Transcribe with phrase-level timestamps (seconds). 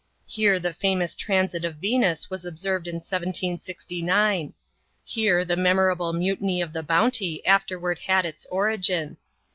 [0.25, 4.55] Here the famous Transit of Venus was observed in 1769.
[5.05, 9.17] Here the memorable mutiny of the Bounty afterward had its origin.